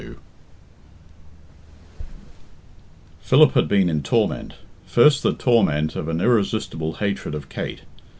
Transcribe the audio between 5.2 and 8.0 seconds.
the torment of an irresistible hatred of Kate.